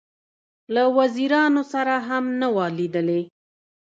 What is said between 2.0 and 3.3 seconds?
هم نه وه لیدلې.